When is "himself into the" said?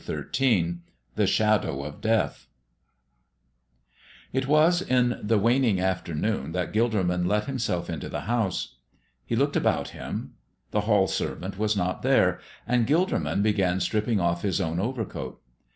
7.45-8.21